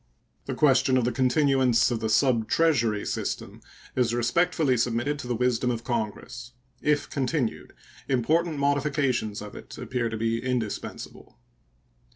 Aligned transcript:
The 0.47 0.55
question 0.55 0.97
of 0.97 1.05
the 1.05 1.11
continuance 1.11 1.91
of 1.91 1.99
the 1.99 2.09
subtreasury 2.09 3.05
system 3.05 3.61
is 3.95 4.15
respectfully 4.15 4.75
submitted 4.75 5.19
to 5.19 5.27
the 5.27 5.35
wisdom 5.35 5.69
of 5.69 5.83
Congress. 5.83 6.53
If 6.81 7.07
continued, 7.07 7.73
important 8.09 8.57
modifications 8.57 9.43
of 9.43 9.53
it 9.53 9.77
appear 9.77 10.09
to 10.09 10.17
be 10.17 10.43
indispensable. 10.43 11.37